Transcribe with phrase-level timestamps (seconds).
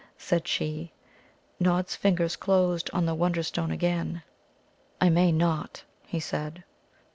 [0.17, 0.91] said she.
[1.59, 4.23] Nod's fingers closed on the Wonderstone again.
[4.99, 6.63] "I may not," he said.